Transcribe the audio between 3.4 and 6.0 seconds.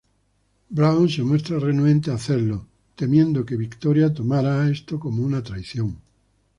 que Victoria tomará esto como una traición.